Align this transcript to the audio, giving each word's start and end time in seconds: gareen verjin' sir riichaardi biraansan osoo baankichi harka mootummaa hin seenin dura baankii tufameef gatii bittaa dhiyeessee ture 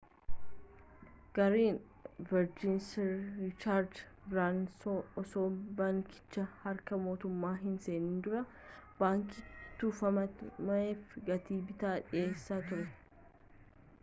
gareen 1.39 1.75
verjin' 2.29 2.79
sir 2.85 3.11
riichaardi 3.41 4.07
biraansan 4.31 5.19
osoo 5.23 5.43
baankichi 5.81 6.45
harka 6.63 6.99
mootummaa 7.07 7.53
hin 7.65 7.77
seenin 7.87 8.17
dura 8.29 8.41
baankii 9.03 9.45
tufameef 9.83 11.15
gatii 11.29 11.59
bittaa 11.69 11.93
dhiyeessee 12.11 12.59
ture 12.71 12.87